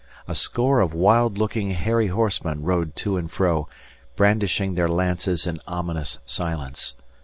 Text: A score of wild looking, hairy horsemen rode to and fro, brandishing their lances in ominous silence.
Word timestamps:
A 0.27 0.33
score 0.33 0.79
of 0.79 0.95
wild 0.95 1.37
looking, 1.37 1.69
hairy 1.69 2.07
horsemen 2.07 2.63
rode 2.63 2.95
to 2.95 3.17
and 3.17 3.29
fro, 3.31 3.67
brandishing 4.15 4.73
their 4.73 4.89
lances 4.89 5.45
in 5.45 5.59
ominous 5.67 6.17
silence. 6.25 6.95